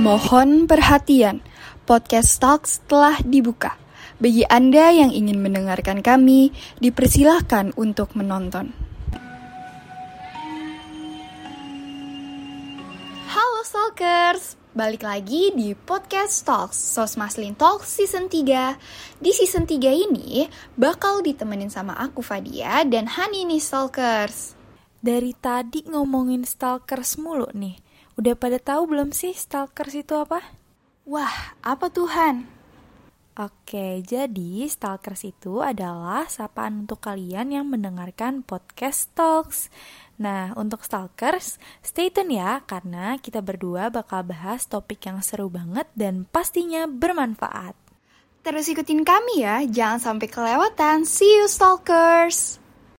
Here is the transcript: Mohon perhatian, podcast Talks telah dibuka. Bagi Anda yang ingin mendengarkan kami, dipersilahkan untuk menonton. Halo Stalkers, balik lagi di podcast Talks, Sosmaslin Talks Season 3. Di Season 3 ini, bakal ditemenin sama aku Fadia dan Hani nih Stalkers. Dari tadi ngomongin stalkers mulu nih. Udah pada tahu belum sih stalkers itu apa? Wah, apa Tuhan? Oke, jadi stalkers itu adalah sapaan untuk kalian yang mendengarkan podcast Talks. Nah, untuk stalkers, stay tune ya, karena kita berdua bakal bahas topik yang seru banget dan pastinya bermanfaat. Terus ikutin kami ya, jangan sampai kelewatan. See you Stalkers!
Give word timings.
Mohon 0.00 0.64
perhatian, 0.64 1.44
podcast 1.84 2.40
Talks 2.40 2.80
telah 2.88 3.20
dibuka. 3.20 3.76
Bagi 4.16 4.48
Anda 4.48 4.88
yang 4.96 5.12
ingin 5.12 5.44
mendengarkan 5.44 6.00
kami, 6.00 6.56
dipersilahkan 6.80 7.76
untuk 7.76 8.16
menonton. 8.16 8.72
Halo 13.28 13.60
Stalkers, 13.60 14.56
balik 14.72 15.04
lagi 15.04 15.52
di 15.52 15.76
podcast 15.76 16.48
Talks, 16.48 16.80
Sosmaslin 16.80 17.52
Talks 17.52 17.92
Season 17.92 18.32
3. 18.32 19.20
Di 19.20 19.36
Season 19.36 19.68
3 19.68 19.84
ini, 19.92 20.48
bakal 20.80 21.20
ditemenin 21.20 21.68
sama 21.68 21.92
aku 22.00 22.24
Fadia 22.24 22.88
dan 22.88 23.04
Hani 23.04 23.44
nih 23.44 23.60
Stalkers. 23.60 24.56
Dari 24.96 25.36
tadi 25.36 25.84
ngomongin 25.84 26.48
stalkers 26.48 27.20
mulu 27.20 27.52
nih. 27.52 27.89
Udah 28.18 28.34
pada 28.34 28.58
tahu 28.58 28.90
belum 28.90 29.14
sih 29.14 29.36
stalkers 29.36 29.94
itu 29.94 30.14
apa? 30.18 30.42
Wah, 31.06 31.54
apa 31.62 31.90
Tuhan? 31.90 32.60
Oke, 33.40 34.04
jadi 34.04 34.66
stalkers 34.68 35.24
itu 35.24 35.62
adalah 35.64 36.28
sapaan 36.28 36.84
untuk 36.84 37.00
kalian 37.00 37.54
yang 37.54 37.66
mendengarkan 37.70 38.42
podcast 38.44 39.08
Talks. 39.16 39.72
Nah, 40.20 40.52
untuk 40.60 40.84
stalkers, 40.84 41.56
stay 41.80 42.12
tune 42.12 42.36
ya, 42.36 42.60
karena 42.68 43.16
kita 43.16 43.40
berdua 43.40 43.88
bakal 43.88 44.26
bahas 44.28 44.68
topik 44.68 45.00
yang 45.08 45.24
seru 45.24 45.48
banget 45.48 45.88
dan 45.96 46.28
pastinya 46.28 46.84
bermanfaat. 46.84 47.72
Terus 48.44 48.68
ikutin 48.68 49.08
kami 49.08 49.40
ya, 49.40 49.64
jangan 49.64 50.00
sampai 50.00 50.28
kelewatan. 50.28 51.08
See 51.08 51.40
you 51.40 51.48
Stalkers! 51.48 52.60